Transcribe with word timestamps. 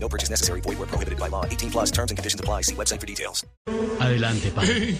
No 0.00 0.08
purchase 0.08 0.30
necessary. 0.30 0.60
Void 0.60 0.78
where 0.78 0.86
prohibited 0.86 1.18
by 1.18 1.28
law. 1.28 1.44
18 1.44 1.70
plus 1.70 1.90
terms 1.90 2.10
and 2.10 2.18
conditions 2.18 2.40
apply. 2.40 2.62
See 2.62 2.74
website 2.74 3.00
for 3.00 3.06
details. 3.06 3.44
Adelante, 4.00 4.50
padre. 4.50 4.74
Hey, 4.74 4.98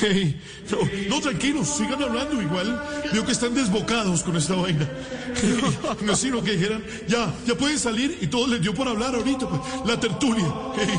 hey, 0.00 0.36
no, 0.70 0.78
no, 1.08 1.20
tranquilos, 1.20 1.66
sigan 1.68 2.02
hablando 2.02 2.42
igual. 2.42 2.78
Veo 3.12 3.24
que 3.24 3.32
están 3.32 3.54
desbocados 3.54 4.22
con 4.22 4.36
esta 4.36 4.54
vaina. 4.54 4.86
No 6.02 6.12
es 6.12 6.18
sino 6.18 6.42
que 6.42 6.52
dijeran, 6.52 6.82
ya, 7.06 7.32
ya 7.46 7.54
pueden 7.54 7.78
salir 7.78 8.18
y 8.20 8.26
todos 8.26 8.48
les 8.48 8.60
dio 8.60 8.74
por 8.74 8.88
hablar 8.88 9.14
ahorita. 9.14 9.48
pues, 9.48 9.60
La 9.86 9.98
tertulia. 9.98 10.52
Hey. 10.76 10.98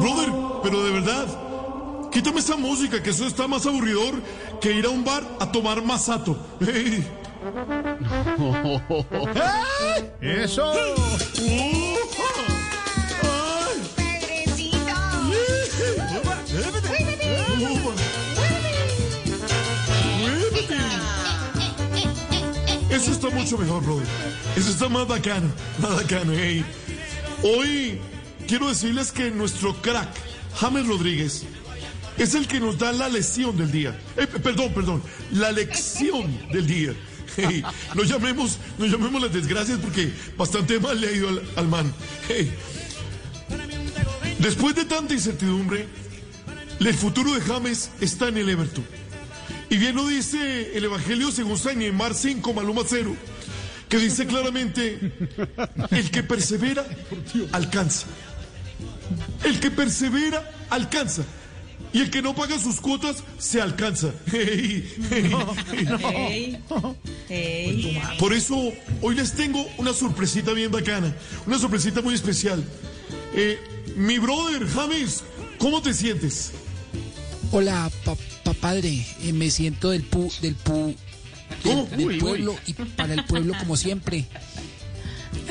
Brother, 0.00 0.32
pero 0.62 0.82
de 0.82 0.90
verdad, 0.92 2.10
quítame 2.10 2.40
esa 2.40 2.56
música, 2.56 3.02
que 3.02 3.10
eso 3.10 3.26
está 3.26 3.46
más 3.46 3.66
aburridor 3.66 4.20
que 4.60 4.72
ir 4.72 4.86
a 4.86 4.88
un 4.88 5.04
bar 5.04 5.22
a 5.40 5.50
tomar 5.52 5.82
masato. 5.84 6.36
Hey. 6.60 7.06
¡Eso! 10.20 10.74
Eso 22.90 23.12
está 23.12 23.30
mucho 23.30 23.56
mejor, 23.56 23.82
brother. 23.84 24.06
Eso 24.56 24.70
está 24.70 24.90
más 24.90 25.08
bacano, 25.08 25.50
más 25.78 25.96
bacano, 25.96 26.34
hey. 26.36 26.62
Hoy 27.42 27.98
quiero 28.46 28.68
decirles 28.68 29.12
que 29.12 29.30
nuestro 29.30 29.74
crack, 29.80 30.10
James 30.56 30.86
Rodríguez, 30.86 31.44
es 32.18 32.34
el 32.34 32.46
que 32.46 32.60
nos 32.60 32.78
da 32.78 32.92
la 32.92 33.08
lesión 33.08 33.56
del 33.56 33.72
día. 33.72 33.98
Eh, 34.18 34.26
perdón, 34.26 34.74
perdón, 34.74 35.02
la 35.32 35.52
lección 35.52 36.38
del 36.52 36.66
día. 36.66 36.92
Hey, 37.36 37.62
no 37.94 38.02
llamemos, 38.02 38.58
no 38.78 38.86
llamemos 38.86 39.22
las 39.22 39.32
desgracias 39.32 39.78
porque 39.78 40.12
bastante 40.36 40.78
mal 40.80 41.00
le 41.00 41.08
ha 41.08 41.12
ido 41.12 41.28
al, 41.28 41.42
al 41.56 41.68
man. 41.68 41.92
Hey. 42.28 42.52
Después 44.38 44.74
de 44.74 44.84
tanta 44.84 45.14
incertidumbre, 45.14 45.86
el 46.80 46.94
futuro 46.94 47.34
de 47.34 47.40
James 47.42 47.90
está 48.00 48.28
en 48.28 48.38
el 48.38 48.48
Everton. 48.48 48.84
Y 49.68 49.76
bien 49.76 49.94
lo 49.94 50.06
dice 50.06 50.76
el 50.76 50.84
Evangelio 50.84 51.30
según 51.30 51.56
San 51.58 51.78
Neymar 51.78 52.14
5, 52.14 52.52
Maluma 52.54 52.82
0, 52.86 53.14
que 53.88 53.98
dice 53.98 54.26
claramente, 54.26 55.12
el 55.90 56.10
que 56.10 56.22
persevera, 56.22 56.84
alcanza. 57.52 58.06
El 59.44 59.60
que 59.60 59.70
persevera, 59.70 60.50
alcanza. 60.70 61.22
Y 61.92 62.00
el 62.00 62.10
que 62.10 62.22
no 62.22 62.34
paga 62.36 62.58
sus 62.58 62.80
cuotas, 62.80 63.24
se 63.38 63.60
alcanza. 63.60 64.12
Hey, 64.30 64.88
hey, 65.10 66.58
hey. 67.28 68.00
Por 68.18 68.32
eso, 68.32 68.72
hoy 69.02 69.14
les 69.14 69.32
tengo 69.32 69.64
una 69.78 69.92
sorpresita 69.92 70.52
bien 70.52 70.70
bacana, 70.70 71.14
una 71.46 71.58
sorpresita 71.58 72.00
muy 72.00 72.14
especial. 72.14 72.62
Eh, 73.34 73.58
mi 73.96 74.18
brother, 74.18 74.66
James, 74.68 75.24
¿cómo 75.58 75.82
te 75.82 75.92
sientes? 75.94 76.52
Hola, 77.52 77.90
pa- 78.04 78.16
pa- 78.44 78.54
padre. 78.54 79.04
Eh, 79.22 79.32
me 79.32 79.50
siento 79.50 79.90
del 79.90 80.02
pu, 80.04 80.30
del 80.40 80.54
pu, 80.54 80.94
del, 81.64 81.90
del 81.90 81.98
Uy, 82.06 82.14
uy. 82.14 82.20
pueblo 82.20 82.56
y 82.66 82.72
para 82.74 83.14
el 83.14 83.24
pueblo 83.24 83.54
como 83.58 83.76
siempre. 83.76 84.26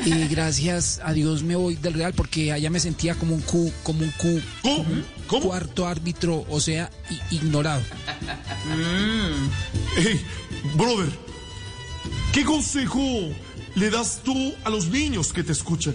Eh, 0.06 0.28
gracias 0.30 1.00
a 1.04 1.12
Dios 1.12 1.42
me 1.42 1.56
voy 1.56 1.76
del 1.76 1.92
Real 1.94 2.12
porque 2.14 2.52
allá 2.52 2.70
me 2.70 2.80
sentía 2.80 3.14
como 3.14 3.34
un 3.34 3.42
cu, 3.42 3.70
como 3.82 4.00
un 4.02 4.10
cu, 4.12 4.40
¿Cómo? 4.62 4.84
¿Cómo? 5.26 5.46
cuarto 5.46 5.86
árbitro, 5.86 6.44
o 6.48 6.58
sea, 6.60 6.90
i- 7.10 7.34
ignorado. 7.36 7.82
Hey, 9.96 10.20
brother, 10.76 11.08
¿qué 12.32 12.44
consejo 12.44 13.00
le 13.74 13.90
das 13.90 14.20
tú 14.24 14.54
a 14.64 14.70
los 14.70 14.88
niños 14.88 15.32
que 15.32 15.42
te 15.42 15.52
escuchan? 15.52 15.94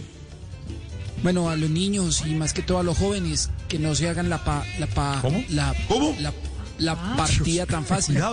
Bueno, 1.23 1.49
a 1.49 1.55
los 1.55 1.69
niños 1.69 2.23
y 2.25 2.35
más 2.35 2.53
que 2.53 2.61
todo 2.61 2.79
a 2.79 2.83
los 2.83 2.97
jóvenes 2.97 3.49
que 3.67 3.79
no 3.79 3.95
se 3.95 4.07
hagan 4.09 4.29
la 4.29 4.43
pa, 4.43 4.63
la 4.79 4.87
pa, 4.87 5.21
la, 5.49 5.73
¿Cómo? 5.87 6.15
la, 6.19 6.31
la 6.77 7.15
partida 7.15 7.65
tan 7.65 7.85
fácil. 7.85 8.17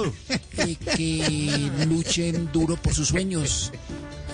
Eh, 0.59 0.77
que 0.97 1.71
luchen 1.89 2.51
duro 2.53 2.77
por 2.77 2.95
sus 2.95 3.09
sueños 3.09 3.73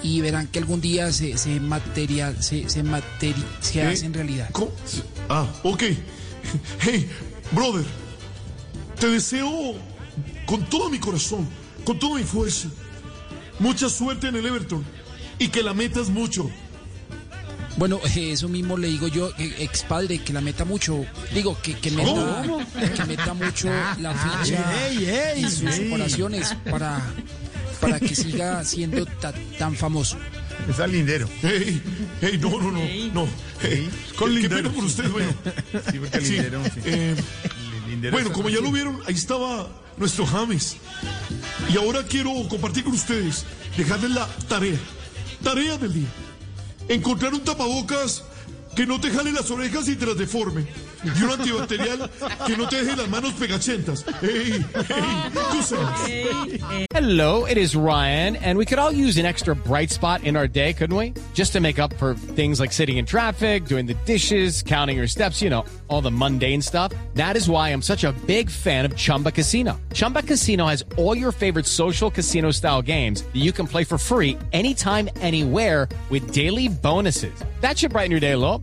y 0.03 0.21
verán 0.21 0.47
que 0.49 0.59
algún 0.59 0.81
día 0.81 1.13
se, 1.13 1.37
se 1.39 1.61
material 1.61 2.43
se, 2.43 2.69
se, 2.69 2.85
materi- 2.85 3.45
se 3.61 3.81
¿Eh? 3.83 3.87
hacen 3.87 4.15
realidad. 4.15 4.49
¿Cómo? 4.53 4.71
Ah, 5.29 5.47
ok. 5.63 5.83
Hey, 6.81 7.07
brother, 7.53 7.85
te 8.99 9.09
deseo 9.09 9.75
con 10.47 10.65
todo 10.71 10.89
mi 10.89 10.99
corazón, 10.99 11.47
con 11.85 11.99
toda 11.99 12.19
mi 12.19 12.25
fuerza, 12.25 12.69
mucha 13.59 13.89
suerte 13.91 14.29
en 14.29 14.37
el 14.37 14.47
Everton 14.47 14.83
y 15.39 15.49
que 15.49 15.63
la 15.63 15.75
metas 15.75 16.09
mucho. 16.09 16.51
Bueno, 17.77 18.01
eso 18.17 18.49
mismo 18.49 18.77
le 18.79 18.89
digo 18.89 19.09
yo, 19.09 19.31
eh, 19.39 19.57
ex 19.59 19.83
padre, 19.83 20.19
que 20.23 20.33
la 20.33 20.41
meta 20.41 20.65
mucho, 20.65 21.05
digo, 21.35 21.57
que, 21.63 21.75
que 21.75 21.91
meta, 21.91 22.43
que 22.97 23.05
meta 23.05 23.35
mucho 23.35 23.69
la 24.01 24.15
ficha 24.15 24.93
y 25.37 25.43
sus 25.51 25.79
operaciones 25.87 26.57
para, 26.71 27.01
para 27.81 27.99
que 28.01 28.15
siga 28.15 28.65
siendo 28.65 29.07
ta- 29.07 29.35
tan 29.59 29.75
famoso. 29.77 30.17
Es 30.69 30.79
al 30.81 30.93
lindero. 30.93 31.29
Hey, 31.43 31.81
hey, 32.21 32.39
no, 32.41 32.51
no, 32.51 32.71
no, 32.73 32.81
no. 33.15 33.29
Hey, 33.61 33.89
Con 34.17 34.29
qué 34.31 34.41
Lindero. 34.41 34.57
pena 34.63 34.75
por 34.75 34.85
usted, 34.85 35.09
bueno. 35.11 35.33
Sí, 35.91 35.99
porque 35.99 36.17
el 36.19 36.25
Sí, 36.27 36.33
lindero. 36.33 36.65
sí. 36.65 36.81
eh, 36.85 37.17
lindero 37.89 38.13
Bueno, 38.13 38.33
como 38.33 38.49
ya 38.49 38.61
lo 38.61 38.71
vieron, 38.73 39.01
ahí 39.07 39.15
estaba 39.15 39.69
nuestro 39.97 40.27
James. 40.27 40.77
Y 41.73 41.77
ahora 41.77 42.05
quiero 42.05 42.31
compartir 42.49 42.85
con 42.85 42.95
ustedes, 42.95 43.45
dejarles 43.77 44.11
la 44.11 44.27
tarea, 44.49 44.79
tarea 45.43 45.77
del 45.79 45.93
día. 45.95 46.09
Encontrar 46.89 47.33
un 47.35 47.41
tapabocas 47.41 48.25
que 48.75 48.87
no 48.87 49.01
te 49.01 49.11
jale 49.11 49.33
las 49.33 49.51
orejas 49.51 49.89
y 49.89 49.97
te 49.97 50.07
las 50.07 50.17
deforme. 50.17 50.67
Y 51.05 51.23
un 51.23 51.31
antibacterial 51.31 52.11
que 52.47 52.57
no 52.57 52.69
te 52.69 52.83
deje 52.83 52.97
las 52.97 53.09
manos 53.09 53.33
pegachentas. 53.35 54.05
¡Ey! 54.23 54.53
¡Ey! 54.53 54.65
¡Tú 55.53 55.63
sabes! 55.63 56.87
Hello, 56.93 57.45
it 57.45 57.57
is 57.57 57.77
Ryan, 57.77 58.35
and 58.37 58.59
we 58.59 58.67
could 58.67 58.81
all 58.81 58.91
use 58.91 59.17
an 59.17 59.25
extra 59.25 59.55
bright 59.55 59.91
spot 59.91 60.25
in 60.25 60.35
our 60.35 60.49
day, 60.49 60.73
couldn't 60.73 60.97
we? 60.97 61.15
Just 61.35 61.53
to 61.53 61.61
make 61.61 61.79
up 61.79 61.95
for 61.95 62.15
things 62.35 62.59
like 62.59 62.73
sitting 62.73 62.97
in 62.97 63.07
traffic, 63.07 63.67
doing 63.67 63.87
the 63.87 63.95
dishes, 64.05 64.63
counting 64.63 64.97
your 64.97 65.07
steps, 65.07 65.41
you 65.41 65.51
know, 65.51 65.65
all 65.87 66.01
the 66.01 66.11
mundane 66.11 66.61
stuff. 66.61 66.93
That 67.15 67.37
is 67.37 67.49
why 67.49 67.69
I'm 67.69 67.83
such 67.83 68.03
a 68.03 68.13
big 68.27 68.51
fan 68.51 68.85
of 68.85 68.97
Chumba 68.97 69.31
Casino. 69.31 69.81
Chumba 69.95 70.23
Casino 70.23 70.67
has 70.67 70.85
all 70.97 71.17
your 71.17 71.31
favorite 71.31 71.67
social 71.67 72.11
casino 72.11 72.51
style 72.51 72.83
games 72.83 73.23
that 73.23 73.37
you 73.37 73.53
can 73.53 73.69
play 73.69 73.85
for 73.85 73.99
free 73.99 74.37
anytime, 74.53 75.09
anywhere 75.21 75.89
with 76.11 76.33
daily 76.33 76.67
bonuses. 76.67 77.33
That 77.61 77.79
should 77.79 77.93
brighten 77.93 78.11
your 78.11 78.21
day 78.21 78.33
a 78.33 78.39
little. 78.39 78.63